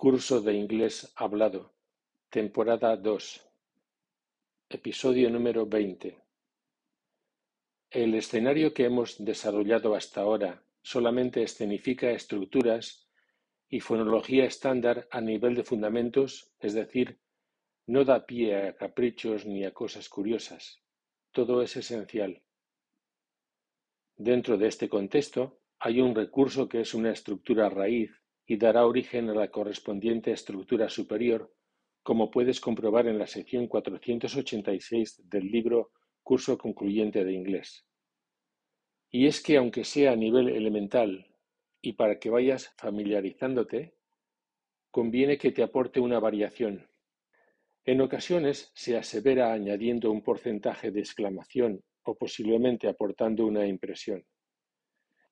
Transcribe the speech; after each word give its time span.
Curso 0.00 0.40
de 0.40 0.54
Inglés 0.54 1.12
Hablado, 1.14 1.74
temporada 2.30 2.96
2, 2.96 3.46
episodio 4.70 5.28
número 5.28 5.66
20. 5.66 6.16
El 7.90 8.14
escenario 8.14 8.72
que 8.72 8.86
hemos 8.86 9.22
desarrollado 9.22 9.94
hasta 9.94 10.22
ahora 10.22 10.64
solamente 10.80 11.42
escenifica 11.42 12.12
estructuras 12.12 13.10
y 13.68 13.80
fonología 13.80 14.46
estándar 14.46 15.06
a 15.10 15.20
nivel 15.20 15.54
de 15.54 15.64
fundamentos, 15.64 16.50
es 16.60 16.72
decir, 16.72 17.20
no 17.86 18.06
da 18.06 18.24
pie 18.24 18.56
a 18.56 18.76
caprichos 18.76 19.44
ni 19.44 19.66
a 19.66 19.74
cosas 19.74 20.08
curiosas. 20.08 20.80
Todo 21.30 21.60
es 21.60 21.76
esencial. 21.76 22.42
Dentro 24.16 24.56
de 24.56 24.66
este 24.66 24.88
contexto 24.88 25.60
hay 25.78 26.00
un 26.00 26.14
recurso 26.14 26.70
que 26.70 26.80
es 26.80 26.94
una 26.94 27.10
estructura 27.10 27.68
raíz 27.68 28.19
y 28.50 28.56
dará 28.56 28.84
origen 28.84 29.30
a 29.30 29.34
la 29.34 29.48
correspondiente 29.48 30.32
estructura 30.32 30.88
superior, 30.88 31.54
como 32.02 32.32
puedes 32.32 32.60
comprobar 32.60 33.06
en 33.06 33.16
la 33.16 33.28
sección 33.28 33.68
486 33.68 35.22
del 35.30 35.46
libro 35.52 35.92
Curso 36.24 36.58
Concluyente 36.58 37.24
de 37.24 37.32
Inglés. 37.32 37.86
Y 39.08 39.28
es 39.28 39.40
que 39.40 39.56
aunque 39.56 39.84
sea 39.84 40.10
a 40.10 40.16
nivel 40.16 40.48
elemental 40.48 41.28
y 41.80 41.92
para 41.92 42.18
que 42.18 42.28
vayas 42.28 42.74
familiarizándote, 42.76 43.94
conviene 44.90 45.38
que 45.38 45.52
te 45.52 45.62
aporte 45.62 46.00
una 46.00 46.18
variación. 46.18 46.90
En 47.84 48.00
ocasiones 48.00 48.72
se 48.74 48.96
asevera 48.96 49.52
añadiendo 49.52 50.10
un 50.10 50.22
porcentaje 50.22 50.90
de 50.90 50.98
exclamación 50.98 51.84
o 52.02 52.16
posiblemente 52.16 52.88
aportando 52.88 53.46
una 53.46 53.64
impresión. 53.68 54.24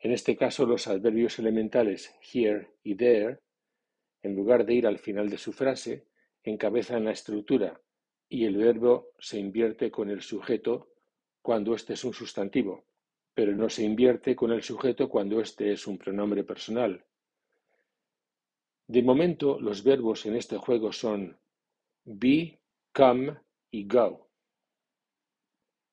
En 0.01 0.13
este 0.13 0.37
caso 0.37 0.65
los 0.65 0.87
adverbios 0.87 1.39
elementales 1.39 2.15
here 2.33 2.69
y 2.85 2.95
there, 2.95 3.41
en 4.23 4.37
lugar 4.37 4.65
de 4.65 4.75
ir 4.75 4.87
al 4.87 4.99
final 4.99 5.29
de 5.29 5.39
su 5.39 5.53
frase, 5.53 6.07
encabezan 6.45 7.05
la 7.05 7.13
estructura 7.13 7.81
y 8.29 8.45
el 8.45 8.57
verbo 8.57 9.13
se 9.19 9.39
invierte 9.39 9.91
con 9.91 10.11
el 10.11 10.23
sujeto 10.23 10.89
cuando 11.43 11.75
éste 11.75 11.95
es 11.95 12.05
un 12.05 12.13
sustantivo, 12.13 12.85
pero 13.35 13.53
no 13.57 13.69
se 13.69 13.83
invierte 13.83 14.37
con 14.37 14.53
el 14.53 14.63
sujeto 14.63 15.09
cuando 15.09 15.41
éste 15.41 15.73
es 15.73 15.87
un 15.87 15.99
pronombre 15.99 16.45
personal. 16.45 17.05
De 18.87 19.03
momento, 19.03 19.61
los 19.61 19.83
verbos 19.83 20.27
en 20.27 20.37
este 20.37 20.59
juego 20.59 20.93
son 20.93 21.39
be, 22.05 22.59
come 22.93 23.37
y 23.71 23.87
go. 23.87 24.29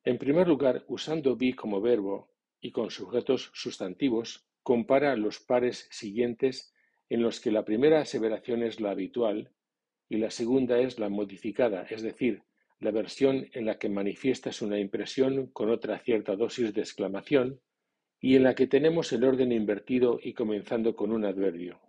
En 0.04 0.18
primer 0.18 0.48
lugar, 0.48 0.86
usando 0.88 1.36
be 1.36 1.56
como 1.56 1.82
verbo, 1.82 2.35
y 2.66 2.72
con 2.72 2.90
sujetos 2.90 3.52
sustantivos, 3.54 4.48
compara 4.64 5.16
los 5.16 5.40
pares 5.40 5.88
siguientes 5.92 6.74
en 7.10 7.22
los 7.22 7.40
que 7.40 7.52
la 7.52 7.64
primera 7.64 8.02
aseveración 8.02 8.64
es 8.64 8.80
la 8.80 8.90
habitual 8.90 9.52
y 10.10 10.18
la 10.18 10.32
segunda 10.32 10.80
es 10.80 10.98
la 10.98 11.10
modificada, 11.10 11.84
es 11.84 12.02
decir, 12.02 12.42
la 12.80 12.90
versión 12.90 13.48
en 13.54 13.68
la 13.68 13.78
que 13.78 13.88
manifiestas 13.88 14.64
una 14.64 14.80
impresión 14.80 15.46
con 15.52 15.70
otra 15.70 16.00
cierta 16.00 16.36
dosis 16.36 16.74
de 16.74 16.82
exclamación 16.82 17.62
y 18.20 18.36
en 18.36 18.42
la 18.42 18.56
que 18.56 18.66
tenemos 18.66 19.14
el 19.14 19.26
orden 19.26 19.52
invertido 19.52 20.20
y 20.20 20.34
comenzando 20.34 20.96
con 20.96 21.12
un 21.12 21.24
adverbio. 21.24 21.80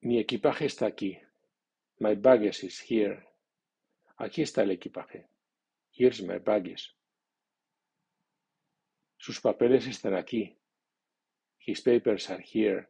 Mi 0.00 0.18
equipaje 0.18 0.66
está 0.66 0.86
aquí. 0.86 1.16
My 2.00 2.16
baggage 2.16 2.66
is 2.66 2.84
here. 2.90 3.28
Aquí 4.16 4.42
está 4.42 4.64
el 4.64 4.72
equipaje. 4.72 5.28
Here's 5.92 6.20
my 6.20 6.38
baggage. 6.38 6.97
Sus 9.18 9.40
papeles 9.40 9.86
están 9.86 10.14
aquí. 10.14 10.56
His 11.66 11.82
papers 11.82 12.30
are 12.30 12.42
here. 12.42 12.88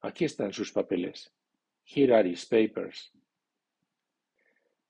Aquí 0.00 0.24
están 0.24 0.52
sus 0.52 0.72
papeles. 0.72 1.30
Here 1.84 2.14
are 2.14 2.28
his 2.28 2.46
papers. 2.46 3.12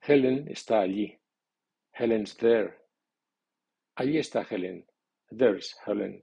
Helen 0.00 0.46
está 0.48 0.80
allí. 0.80 1.18
Helen's 1.92 2.36
there. 2.36 2.78
Allí 3.96 4.18
está 4.18 4.42
Helen. 4.42 4.86
There's 5.30 5.74
Helen. 5.86 6.22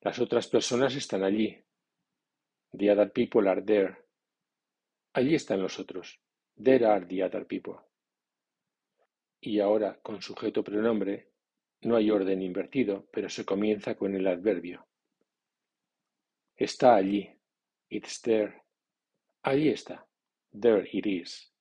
Las 0.00 0.18
otras 0.18 0.48
personas 0.48 0.94
están 0.94 1.22
allí. 1.22 1.62
The 2.72 2.90
other 2.90 3.12
people 3.12 3.48
are 3.48 3.62
there. 3.62 3.96
Allí 5.12 5.34
están 5.34 5.62
los 5.62 5.78
otros. 5.78 6.20
There 6.62 6.84
are 6.86 7.06
the 7.06 7.22
other 7.22 7.46
people. 7.46 7.78
Y 9.40 9.60
ahora, 9.60 9.98
con 10.02 10.20
sujeto 10.20 10.64
pronombre, 10.64 11.35
no 11.82 11.96
hay 11.96 12.10
orden 12.10 12.42
invertido, 12.42 13.06
pero 13.12 13.28
se 13.28 13.44
comienza 13.44 13.94
con 13.94 14.14
el 14.14 14.26
adverbio. 14.26 14.86
Está 16.56 16.96
allí. 16.96 17.30
It's 17.88 18.20
there. 18.22 18.62
Allí 19.42 19.68
está. 19.68 20.06
There 20.52 20.88
it 20.90 21.06
is. 21.06 21.52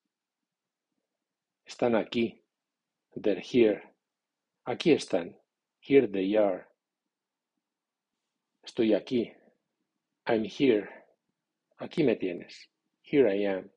Están 1.65 1.95
aquí. 1.95 2.41
They're 3.15 3.41
here. 3.41 3.81
Aquí 4.65 4.91
están. 4.91 5.37
Here 5.79 6.07
they 6.07 6.35
are. 6.35 6.65
Estoy 8.63 8.93
aquí. 8.93 9.31
I'm 10.25 10.43
here. 10.43 10.89
Aquí 11.77 12.03
me 12.03 12.15
tienes. 12.15 12.69
Here 13.01 13.29
I 13.29 13.45
am. 13.45 13.71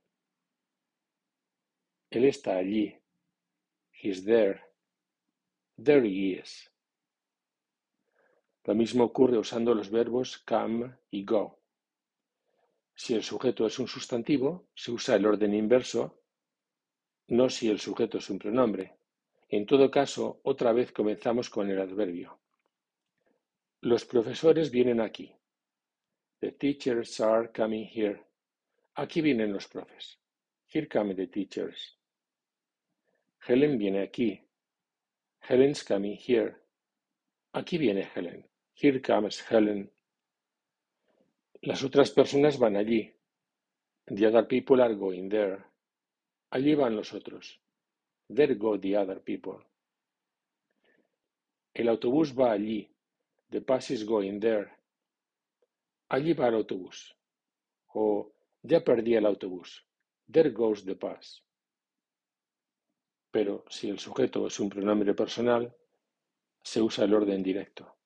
Él 2.10 2.24
está 2.24 2.56
allí. 2.56 2.96
He's 3.90 4.24
there. 4.24 4.67
There 5.82 6.04
he 6.04 6.32
is. 6.32 6.70
Lo 8.64 8.74
mismo 8.74 9.04
ocurre 9.04 9.38
usando 9.38 9.74
los 9.74 9.90
verbos 9.90 10.38
come 10.38 10.92
y 11.10 11.24
go. 11.24 11.60
Si 12.94 13.14
el 13.14 13.22
sujeto 13.22 13.64
es 13.64 13.78
un 13.78 13.86
sustantivo, 13.86 14.66
se 14.74 14.90
usa 14.90 15.14
el 15.14 15.24
orden 15.24 15.54
inverso, 15.54 16.20
no 17.28 17.48
si 17.48 17.70
el 17.70 17.78
sujeto 17.78 18.18
es 18.18 18.28
un 18.28 18.38
pronombre. 18.38 18.96
En 19.48 19.66
todo 19.66 19.88
caso, 19.90 20.40
otra 20.42 20.72
vez 20.72 20.92
comenzamos 20.92 21.48
con 21.48 21.70
el 21.70 21.80
adverbio. 21.80 22.40
Los 23.80 24.04
profesores 24.04 24.70
vienen 24.70 25.00
aquí. 25.00 25.32
The 26.40 26.52
teachers 26.52 27.20
are 27.20 27.50
coming 27.52 27.86
here. 27.86 28.20
Aquí 28.96 29.20
vienen 29.20 29.52
los 29.52 29.68
profes. 29.68 30.18
Here 30.66 30.88
come 30.88 31.14
the 31.14 31.28
teachers. 31.28 31.96
Helen 33.46 33.78
viene 33.78 34.02
aquí. 34.02 34.47
Helen's 35.48 35.82
coming 35.82 36.14
here. 36.14 36.56
Aquí 37.54 37.78
viene 37.78 38.02
Helen. 38.14 38.44
Here 38.74 39.00
comes 39.00 39.40
Helen. 39.48 39.90
Las 41.62 41.82
otras 41.82 42.10
personas 42.10 42.58
van 42.58 42.76
allí. 42.76 43.14
The 44.04 44.26
other 44.26 44.46
people 44.46 44.82
are 44.82 44.94
going 44.94 45.30
there. 45.30 45.64
Allí 46.50 46.74
van 46.74 46.94
los 46.94 47.14
otros. 47.14 47.58
There 48.28 48.56
go 48.56 48.78
the 48.78 48.94
other 48.94 49.22
people. 49.22 49.64
El 51.72 51.88
autobús 51.88 52.34
va 52.38 52.52
allí. 52.52 52.94
The 53.48 53.60
bus 53.60 53.90
is 53.90 54.04
going 54.04 54.40
there. 54.40 54.70
Allí 56.10 56.34
va 56.34 56.48
el 56.48 56.56
autobús. 56.56 57.16
O 57.94 58.34
ya 58.62 58.84
perdí 58.84 59.14
el 59.14 59.24
autobús. 59.24 59.82
There 60.30 60.50
goes 60.50 60.84
the 60.84 60.94
bus. 60.94 61.42
Pero 63.30 63.64
si 63.68 63.90
el 63.90 63.98
sujeto 63.98 64.46
es 64.46 64.58
un 64.60 64.68
pronombre 64.68 65.14
personal, 65.14 65.74
se 66.62 66.80
usa 66.80 67.04
el 67.04 67.14
orden 67.14 67.42
directo. 67.42 67.96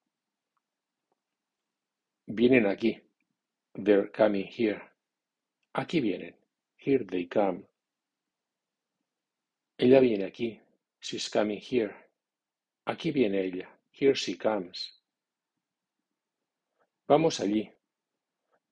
Vienen 2.26 2.66
aquí. 2.66 3.00
They're 3.74 4.10
coming 4.10 4.46
here. 4.46 4.82
Aquí 5.74 6.00
vienen. 6.00 6.34
Here 6.76 7.04
they 7.04 7.26
come. 7.26 7.64
Ella 9.78 10.00
viene 10.00 10.24
aquí. 10.24 10.60
She's 11.00 11.28
coming 11.28 11.60
here. 11.60 11.94
Aquí 12.86 13.10
viene 13.10 13.40
ella. 13.40 13.68
Here 13.90 14.14
she 14.14 14.36
comes. 14.36 15.00
Vamos 17.08 17.40
allí. 17.40 17.70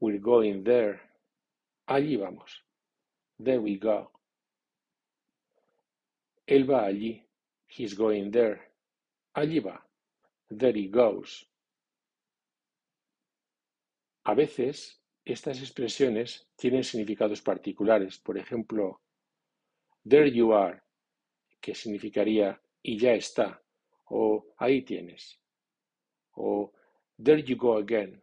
We're 0.00 0.20
going 0.20 0.64
there. 0.64 1.00
Allí 1.86 2.16
vamos. 2.16 2.62
There 3.38 3.60
we 3.60 3.76
go. 3.76 4.10
Él 6.50 6.68
va 6.68 6.84
allí. 6.84 7.24
He's 7.68 7.94
going 7.94 8.32
there. 8.32 8.60
Allí 9.34 9.60
va. 9.60 9.86
There 10.48 10.76
he 10.76 10.88
goes. 10.88 11.48
A 14.24 14.34
veces, 14.34 15.00
estas 15.24 15.60
expresiones 15.60 16.48
tienen 16.56 16.82
significados 16.82 17.41
particulares. 17.41 18.18
Por 18.18 18.36
ejemplo, 18.36 19.00
there 20.04 20.28
you 20.28 20.52
are, 20.52 20.82
que 21.60 21.72
significaría 21.72 22.60
y 22.82 22.98
ya 22.98 23.12
está, 23.12 23.62
o 24.06 24.44
ahí 24.58 24.82
tienes. 24.82 25.38
O 26.32 26.72
there 27.22 27.44
you 27.44 27.56
go 27.56 27.76
again, 27.76 28.20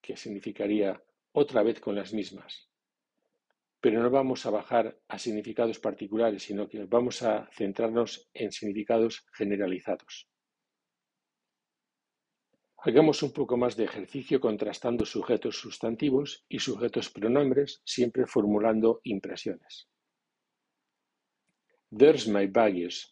que 0.00 0.16
significaría 0.16 0.98
otra 1.32 1.62
vez 1.62 1.78
con 1.78 1.94
las 1.94 2.14
mismas 2.14 2.67
pero 3.80 4.02
no 4.02 4.10
vamos 4.10 4.44
a 4.46 4.50
bajar 4.50 4.98
a 5.08 5.18
significados 5.18 5.78
particulares, 5.78 6.42
sino 6.42 6.68
que 6.68 6.84
vamos 6.84 7.22
a 7.22 7.48
centrarnos 7.52 8.28
en 8.34 8.50
significados 8.50 9.24
generalizados. 9.32 10.28
Hagamos 12.80 13.22
un 13.22 13.32
poco 13.32 13.56
más 13.56 13.76
de 13.76 13.84
ejercicio 13.84 14.40
contrastando 14.40 15.04
sujetos 15.04 15.58
sustantivos 15.58 16.44
y 16.48 16.60
sujetos 16.60 17.10
pronombres, 17.10 17.82
siempre 17.84 18.24
formulando 18.26 19.00
impresiones. 19.02 19.88
There's 21.90 22.28
my 22.28 22.46
baggage. 22.46 23.06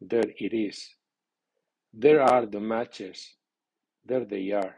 There 0.00 0.34
it 0.38 0.52
is. 0.52 0.98
There 1.92 2.20
are 2.20 2.46
the 2.48 2.58
matches. 2.58 3.38
There 4.04 4.26
they 4.26 4.52
are. 4.52 4.74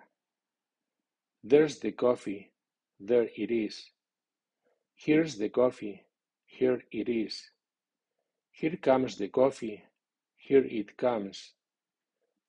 There's 1.42 1.80
the 1.80 1.94
coffee. 1.94 2.52
There 2.98 3.30
it 3.36 3.50
is. 3.50 3.95
Here's 4.98 5.36
the 5.36 5.50
coffee. 5.50 6.02
Here 6.46 6.82
it 6.90 7.08
is. 7.08 7.50
Here 8.50 8.76
comes 8.76 9.16
the 9.18 9.28
coffee. 9.28 9.84
Here 10.36 10.64
it 10.64 10.96
comes. 10.96 11.52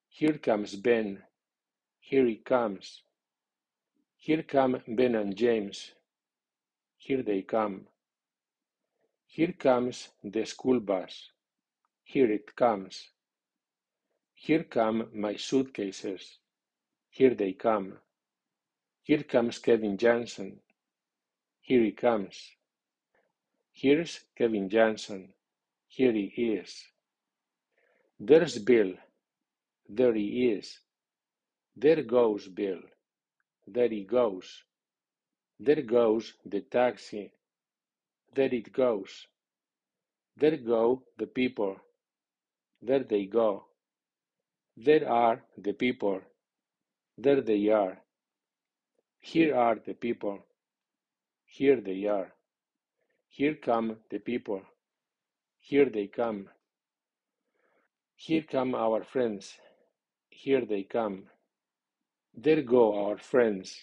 Here 0.07 0.37
comes 0.37 0.75
Ben. 0.75 1.23
Here 1.99 2.25
he 2.25 2.37
comes. 2.37 3.03
Here 4.15 4.43
come 4.43 4.81
Ben 4.87 5.15
and 5.15 5.35
James. 5.35 5.91
Here 6.97 7.21
they 7.21 7.41
come. 7.41 7.87
Here 9.25 9.51
comes 9.51 10.09
the 10.23 10.45
school 10.45 10.79
bus. 10.79 11.29
Here 12.03 12.31
it 12.31 12.55
comes. 12.55 13.09
Here 14.33 14.63
come 14.63 15.09
my 15.13 15.35
suitcases. 15.35 16.39
Here 17.09 17.35
they 17.35 17.51
come. 17.51 17.97
Here 19.03 19.23
comes 19.23 19.59
Kevin 19.59 19.97
Johnson. 19.97 20.61
Here 21.67 21.83
he 21.83 21.91
comes. 21.91 22.37
Here's 23.73 24.21
Kevin 24.37 24.69
Johnson. 24.69 25.33
Here 25.89 26.13
he 26.13 26.27
is. 26.59 26.73
There's 28.17 28.57
Bill. 28.57 28.93
There 29.89 30.13
he 30.13 30.51
is. 30.53 30.79
There 31.75 32.03
goes 32.03 32.47
Bill. 32.47 32.79
There 33.67 33.89
he 33.89 34.05
goes. 34.05 34.63
There 35.59 35.81
goes 35.81 36.35
the 36.45 36.61
taxi. 36.61 37.33
There 38.33 38.53
it 38.53 38.71
goes. 38.71 39.27
There 40.37 40.55
go 40.55 41.03
the 41.17 41.27
people. 41.27 41.75
There 42.81 43.03
they 43.03 43.25
go. 43.25 43.65
There 44.77 45.09
are 45.09 45.43
the 45.57 45.73
people. 45.73 46.21
There 47.17 47.41
they 47.41 47.67
are. 47.67 47.97
Here 49.19 49.53
are 49.53 49.75
the 49.85 49.95
people. 49.95 50.39
Here 51.47 51.81
they 51.81 52.05
are. 52.05 52.33
Here 53.29 53.55
come 53.55 53.97
the 54.09 54.19
people. 54.19 54.61
Here 55.59 55.89
they 55.89 56.07
come. 56.07 56.49
Here 58.15 58.43
come 58.43 58.75
our 58.75 59.03
friends. 59.03 59.57
Here 60.29 60.65
they 60.65 60.83
come. 60.83 61.23
There 62.35 62.61
go 62.61 63.05
our 63.05 63.17
friends. 63.17 63.75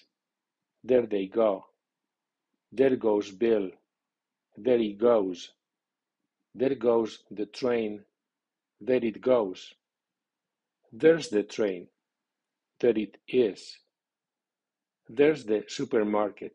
There 0.85 1.07
they 1.07 1.27
go. 1.27 1.65
There 2.71 2.97
goes 2.97 3.31
Bill. 3.31 3.71
There 4.57 4.79
he 4.79 4.93
goes. 4.93 5.51
There 6.55 6.75
goes 6.75 7.25
the 7.31 7.47
train. 7.47 8.05
There 8.81 9.05
it 9.05 9.21
goes. 9.21 9.75
There's 10.93 11.29
the 11.29 11.43
train. 11.43 11.89
There 12.81 12.97
it 12.97 13.17
is. 13.27 13.79
There's 15.09 15.45
the 15.45 15.65
supermarket. 15.67 16.55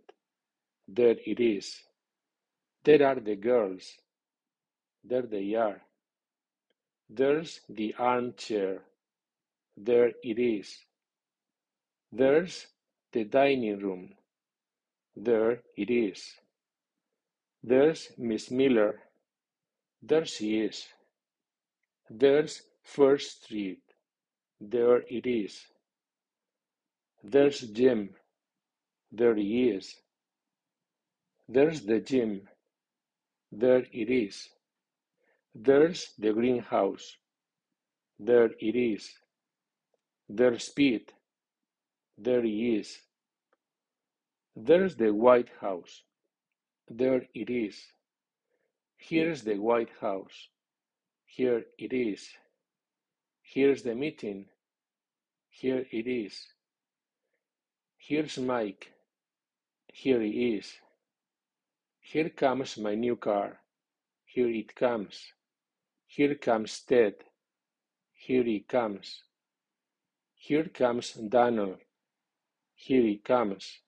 There 0.91 1.17
it 1.23 1.39
is. 1.39 1.83
There 2.83 3.05
are 3.05 3.19
the 3.19 3.35
girls. 3.35 3.99
There 5.03 5.21
they 5.21 5.53
are. 5.53 5.81
There's 7.07 7.61
the 7.69 7.93
armchair. 7.99 8.81
There 9.77 10.11
it 10.23 10.39
is. 10.39 10.75
There's 12.11 12.65
the 13.11 13.23
dining 13.25 13.77
room. 13.77 14.15
There 15.15 15.61
it 15.77 15.91
is. 15.91 16.23
There's 17.63 18.11
Miss 18.17 18.49
Miller. 18.49 18.99
There 20.01 20.25
she 20.25 20.59
is. 20.61 20.87
There's 22.09 22.63
First 22.81 23.43
Street. 23.43 23.83
There 24.59 25.03
it 25.07 25.27
is. 25.27 25.67
There's 27.23 27.61
Jim. 27.61 28.15
There 29.11 29.35
he 29.35 29.69
is. 29.69 29.95
There's 31.51 31.81
the 31.81 31.99
gym. 31.99 32.47
There 33.51 33.83
it 33.91 34.09
is. 34.11 34.49
There's 35.55 36.13
the 36.19 36.31
greenhouse. 36.31 37.17
There 38.19 38.51
it 38.59 38.75
is. 38.75 39.09
There's 40.29 40.69
Pete. 40.69 41.11
There 42.19 42.43
he 42.43 42.75
is. 42.75 42.99
There's 44.55 44.95
the 44.95 45.11
White 45.11 45.49
House. 45.59 46.03
There 46.87 47.23
it 47.33 47.49
is. 47.49 47.77
Here's 48.97 49.41
the 49.41 49.57
White 49.57 49.89
House. 49.99 50.49
Here 51.25 51.63
it 51.79 51.93
is. 51.93 52.29
Here's 53.41 53.81
the 53.81 53.95
meeting. 53.95 54.45
Here 55.49 55.83
it 55.89 56.05
is. 56.05 56.45
Here's 57.97 58.37
Mike. 58.37 58.91
Here 59.91 60.21
he 60.21 60.57
is. 60.57 60.73
Here 62.11 62.31
comes 62.31 62.79
my 62.79 62.95
new 62.95 63.17
car. 63.17 63.61
Here 64.25 64.49
it 64.49 64.73
comes. 64.73 65.31
Here 66.07 66.33
comes 66.39 66.83
Ted. 66.83 67.13
Here 68.13 68.43
he 68.43 68.61
comes. 68.61 69.25
Here 70.33 70.69
comes 70.69 71.13
Donald. 71.13 71.77
Here 72.73 73.03
he 73.03 73.19
comes. 73.19 73.83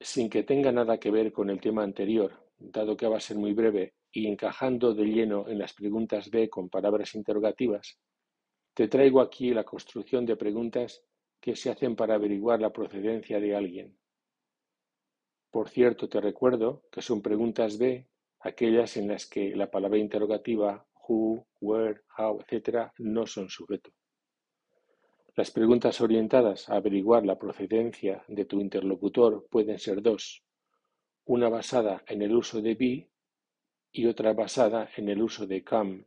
Sin 0.00 0.28
que 0.28 0.42
tenga 0.42 0.72
nada 0.72 0.98
que 0.98 1.12
ver 1.12 1.30
con 1.30 1.48
el 1.48 1.60
tema 1.60 1.84
anterior, 1.84 2.32
dado 2.58 2.96
que 2.96 3.06
va 3.06 3.18
a 3.18 3.20
ser 3.20 3.36
muy 3.36 3.52
breve 3.52 3.94
y 4.10 4.26
encajando 4.26 4.94
de 4.94 5.04
lleno 5.04 5.46
en 5.46 5.60
las 5.60 5.74
preguntas 5.74 6.28
B 6.28 6.50
con 6.50 6.68
palabras 6.68 7.14
interrogativas, 7.14 8.00
te 8.74 8.88
traigo 8.88 9.20
aquí 9.20 9.54
la 9.54 9.62
construcción 9.62 10.26
de 10.26 10.34
preguntas 10.34 11.04
que 11.40 11.54
se 11.54 11.70
hacen 11.70 11.94
para 11.94 12.16
averiguar 12.16 12.60
la 12.60 12.72
procedencia 12.72 13.38
de 13.38 13.54
alguien. 13.54 13.99
Por 15.50 15.68
cierto, 15.68 16.08
te 16.08 16.20
recuerdo 16.20 16.84
que 16.92 17.02
son 17.02 17.22
preguntas 17.22 17.76
B 17.78 18.06
aquellas 18.40 18.96
en 18.96 19.08
las 19.08 19.26
que 19.26 19.54
la 19.56 19.70
palabra 19.70 19.98
interrogativa 19.98 20.86
who, 21.08 21.46
where, 21.60 22.02
how, 22.16 22.40
etc. 22.46 22.92
no 22.98 23.26
son 23.26 23.48
sujeto. 23.48 23.90
Las 25.34 25.50
preguntas 25.50 26.00
orientadas 26.00 26.68
a 26.68 26.76
averiguar 26.76 27.24
la 27.24 27.38
procedencia 27.38 28.24
de 28.28 28.44
tu 28.44 28.60
interlocutor 28.60 29.46
pueden 29.48 29.78
ser 29.78 30.02
dos, 30.02 30.44
una 31.24 31.48
basada 31.48 32.04
en 32.06 32.22
el 32.22 32.34
uso 32.34 32.60
de 32.60 32.74
be 32.74 33.10
y 33.92 34.06
otra 34.06 34.32
basada 34.32 34.88
en 34.96 35.08
el 35.08 35.22
uso 35.22 35.46
de 35.46 35.64
come. 35.64 36.04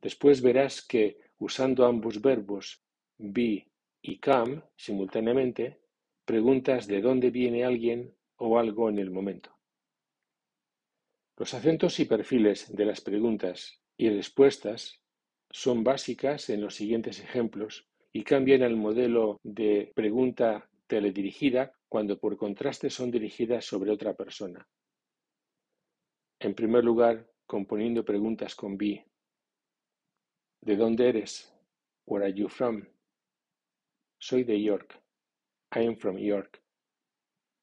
Después 0.00 0.42
verás 0.42 0.82
que 0.84 1.18
usando 1.38 1.84
ambos 1.86 2.20
verbos 2.20 2.82
be 3.18 3.70
y 4.00 4.18
come 4.18 4.62
simultáneamente, 4.76 5.81
preguntas 6.32 6.86
de 6.86 7.02
dónde 7.02 7.30
viene 7.30 7.62
alguien 7.62 8.16
o 8.36 8.58
algo 8.58 8.88
en 8.88 8.98
el 8.98 9.10
momento. 9.10 9.54
Los 11.36 11.52
acentos 11.52 12.00
y 12.00 12.06
perfiles 12.06 12.74
de 12.74 12.86
las 12.86 13.02
preguntas 13.02 13.82
y 13.98 14.08
respuestas 14.08 15.02
son 15.50 15.84
básicas 15.84 16.48
en 16.48 16.62
los 16.62 16.74
siguientes 16.74 17.20
ejemplos 17.20 17.86
y 18.14 18.24
cambian 18.24 18.62
al 18.62 18.76
modelo 18.76 19.40
de 19.42 19.92
pregunta 19.94 20.70
teledirigida 20.86 21.74
cuando 21.86 22.18
por 22.18 22.38
contraste 22.38 22.88
son 22.88 23.10
dirigidas 23.10 23.66
sobre 23.66 23.90
otra 23.90 24.14
persona. 24.14 24.66
En 26.40 26.54
primer 26.54 26.82
lugar, 26.82 27.30
componiendo 27.44 28.06
preguntas 28.06 28.54
con 28.54 28.78
be. 28.78 29.04
¿De 30.62 30.76
dónde 30.76 31.10
eres? 31.10 31.54
Where 32.06 32.24
are 32.24 32.34
you 32.34 32.48
from? 32.48 32.86
Soy 34.18 34.44
de 34.44 34.62
York. 34.62 35.01
I 35.74 35.80
am 35.86 35.96
from 35.96 36.18
York. 36.18 36.60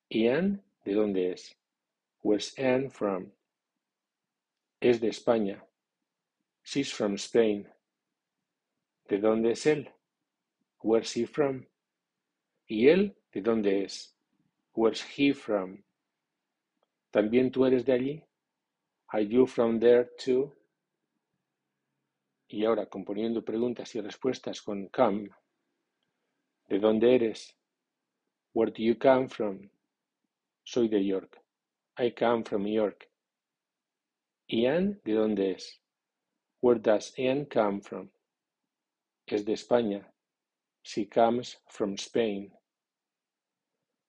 ¿Y 0.10 0.28
Anne? 0.28 0.64
¿De 0.84 0.94
dónde 0.94 1.32
es? 1.32 1.56
Where's 2.24 2.58
Anne 2.58 2.90
from? 2.90 3.32
Es 4.82 5.00
de 5.00 5.10
España. 5.10 5.64
She's 6.64 6.92
from 6.92 7.16
Spain. 7.16 7.68
¿De 9.08 9.20
dónde 9.20 9.52
es 9.52 9.66
él? 9.68 9.94
Where's 10.82 11.16
he 11.16 11.28
from? 11.28 11.68
¿Y 12.68 12.88
él 12.88 13.16
de 13.32 13.42
dónde 13.42 13.84
es? 13.84 14.16
Where's 14.74 15.04
he 15.04 15.34
from? 15.34 15.84
¿También 17.12 17.52
tú 17.52 17.66
eres 17.66 17.86
de 17.86 17.94
allí? 17.94 18.24
Are 19.10 19.26
you 19.28 19.46
from 19.46 19.80
there 19.80 20.10
too? 20.24 20.56
Y 22.48 22.66
ahora 22.66 22.88
componiendo 22.88 23.46
preguntas 23.46 23.94
y 23.94 24.02
respuestas 24.02 24.64
con 24.64 24.88
come. 24.88 25.30
¿De 26.68 26.80
dónde 26.80 27.14
eres? 27.14 27.59
Where 28.54 28.70
do 28.70 28.84
you 28.84 28.96
come 28.96 29.28
from? 29.28 29.70
Soy 30.66 30.88
de 30.88 31.00
York. 31.00 31.38
I 31.98 32.10
come 32.12 32.44
from 32.44 32.66
York. 32.68 33.08
¿Ian 34.52 35.00
de 35.06 35.14
dónde 35.14 35.56
es? 35.56 35.80
Where 36.62 36.80
does 36.80 37.14
Ian 37.18 37.46
come 37.46 37.82
from? 37.82 38.10
es 39.28 39.46
de 39.46 39.54
España. 39.54 40.04
She 40.84 41.06
comes 41.06 41.58
from 41.70 41.94
Spain. 41.96 42.52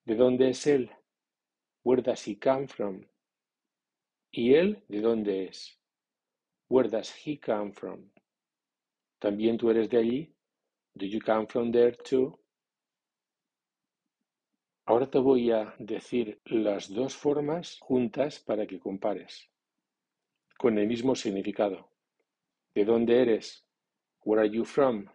¿De 0.07 0.15
dónde 0.15 0.49
es 0.49 0.67
él? 0.67 0.89
Where 1.83 2.03
does 2.03 2.23
he 2.23 2.37
come 2.37 2.67
from? 2.67 3.05
¿Y 4.33 4.55
él 4.55 4.83
de 4.89 5.01
dónde 5.01 5.49
es? 5.49 5.77
Where 6.69 6.89
does 6.89 7.11
he 7.11 7.37
come 7.37 7.73
from? 7.73 8.11
¿También 9.21 9.59
tú 9.59 9.71
eres 9.71 9.89
de 9.91 9.99
allí? 9.99 10.35
Do 10.97 11.07
you 11.07 11.21
come 11.21 11.47
from 11.47 11.71
there 11.73 11.93
too? 11.93 12.39
Ahora 14.91 15.09
te 15.09 15.21
voy 15.21 15.53
a 15.53 15.73
decir 15.79 16.41
las 16.47 16.93
dos 16.93 17.15
formas 17.15 17.79
juntas 17.79 18.41
para 18.41 18.67
que 18.67 18.81
compares, 18.81 19.49
con 20.59 20.79
el 20.79 20.89
mismo 20.89 21.15
significado. 21.15 21.89
¿De 22.75 22.85
dónde 22.85 23.23
eres? 23.23 23.65
Where 24.25 24.43
are 24.43 24.51
you 24.51 24.65
from? 24.65 25.07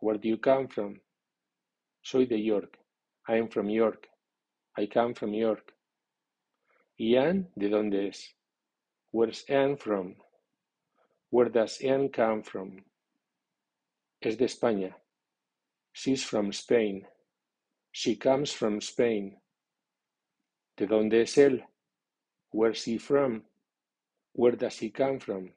Where 0.00 0.18
do 0.18 0.28
you 0.28 0.40
come 0.40 0.66
from? 0.66 0.98
Soy 2.00 2.24
de 2.24 2.42
York. 2.42 2.78
I 3.28 3.36
am 3.36 3.50
from 3.50 3.68
York. 3.68 4.08
I 4.78 4.88
come 4.88 5.14
from 5.14 5.34
York. 5.34 5.76
¿Y 6.96 7.14
Anne 7.16 7.50
de 7.54 7.68
dónde 7.68 8.08
es? 8.08 8.34
Where's 9.12 9.44
Anne 9.46 9.76
from? 9.76 10.16
Where 11.28 11.50
does 11.50 11.82
Anne 11.82 12.08
come 12.08 12.42
from? 12.42 12.82
Es 14.22 14.38
de 14.38 14.46
España. 14.46 14.96
She's 15.92 16.24
from 16.24 16.50
Spain. 16.50 17.06
She 17.92 18.16
comes 18.16 18.52
from 18.52 18.80
Spain. 18.80 19.38
¿De 20.76 20.86
dónde 20.86 21.22
es 21.22 21.36
él? 21.36 21.62
Where's 22.50 22.84
he 22.84 22.98
from? 22.98 23.44
Where 24.32 24.56
does 24.56 24.78
he 24.78 24.90
come 24.90 25.20
from? 25.20 25.52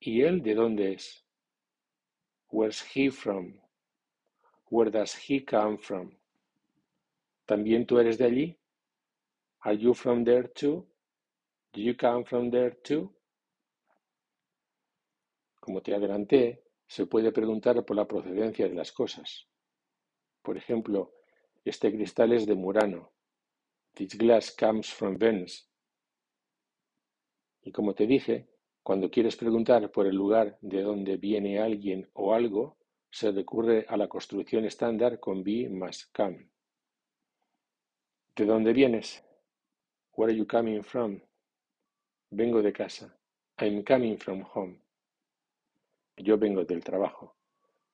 ¿Y 0.00 0.20
él 0.20 0.42
de 0.42 0.54
dónde 0.54 0.92
es? 0.94 1.24
Where's 2.50 2.82
he 2.94 3.10
from? 3.10 3.54
Where 4.70 4.90
does 4.90 5.14
he 5.14 5.40
come 5.40 5.78
from? 5.78 6.12
¿También 7.46 7.86
tú 7.86 7.98
eres 7.98 8.18
de 8.18 8.26
allí? 8.26 8.58
Are 9.60 9.76
you 9.76 9.94
from 9.94 10.24
there 10.24 10.48
too? 10.48 10.86
Do 11.72 11.80
you 11.80 11.94
come 11.94 12.24
from 12.24 12.50
there 12.50 12.76
too? 12.84 13.10
Como 15.58 15.80
te 15.80 15.94
adelanté, 15.94 16.62
se 16.86 17.06
puede 17.06 17.32
preguntar 17.32 17.82
por 17.84 17.96
la 17.96 18.06
procedencia 18.06 18.68
de 18.68 18.74
las 18.74 18.92
cosas. 18.92 19.48
Por 20.48 20.56
ejemplo, 20.56 21.12
este 21.62 21.92
cristal 21.92 22.32
es 22.32 22.46
de 22.46 22.54
Murano. 22.54 23.12
This 23.92 24.16
glass 24.16 24.50
comes 24.50 24.90
from 24.90 25.18
Venice. 25.18 25.64
Y 27.60 27.70
como 27.70 27.94
te 27.94 28.06
dije, 28.06 28.48
cuando 28.82 29.10
quieres 29.10 29.36
preguntar 29.36 29.92
por 29.92 30.06
el 30.06 30.16
lugar 30.16 30.56
de 30.62 30.80
donde 30.80 31.18
viene 31.18 31.60
alguien 31.60 32.08
o 32.14 32.32
algo, 32.32 32.78
se 33.10 33.30
recurre 33.30 33.84
a 33.90 33.98
la 33.98 34.08
construcción 34.08 34.64
estándar 34.64 35.20
con 35.20 35.44
be 35.44 35.68
más 35.68 36.06
come. 36.16 36.48
¿De 38.34 38.46
dónde 38.46 38.72
vienes? 38.72 39.22
Where 40.14 40.32
are 40.32 40.38
you 40.38 40.46
coming 40.46 40.82
from? 40.82 41.20
Vengo 42.30 42.62
de 42.62 42.72
casa. 42.72 43.14
I'm 43.60 43.84
coming 43.84 44.16
from 44.16 44.46
home. 44.54 44.80
Yo 46.16 46.38
vengo 46.38 46.64
del 46.64 46.82
trabajo. 46.82 47.36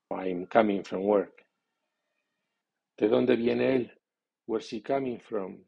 I'm 0.08 0.46
coming 0.46 0.84
from 0.84 1.02
work. 1.02 1.43
¿De 2.96 3.08
dónde 3.08 3.34
viene 3.34 3.74
él? 3.74 3.92
Where's 4.46 4.72
he 4.72 4.80
coming 4.80 5.18
from? 5.18 5.64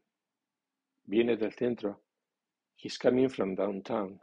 Viene 1.03 1.35
del 1.35 1.51
centro. 1.51 2.01
He's 2.77 2.97
coming 2.97 3.29
from 3.29 3.53
downtown. 3.53 4.21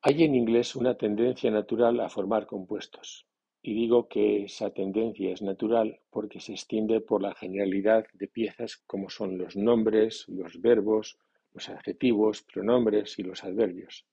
Hay 0.00 0.22
en 0.22 0.34
inglés 0.34 0.74
una 0.74 0.96
tendencia 0.96 1.50
natural 1.50 2.00
a 2.00 2.08
formar 2.08 2.46
compuestos, 2.46 3.26
y 3.60 3.74
digo 3.74 4.08
que 4.08 4.44
esa 4.44 4.70
tendencia 4.70 5.32
es 5.32 5.42
natural 5.42 6.00
porque 6.10 6.40
se 6.40 6.52
extiende 6.52 7.02
por 7.02 7.20
la 7.20 7.34
generalidad 7.34 8.06
de 8.14 8.28
piezas 8.28 8.78
como 8.86 9.10
son 9.10 9.36
los 9.36 9.56
nombres, 9.56 10.26
los 10.28 10.60
verbos, 10.62 11.18
los 11.52 11.68
adjetivos, 11.68 12.42
pronombres 12.42 13.18
y 13.18 13.22
los 13.22 13.44
adverbios. 13.44 14.06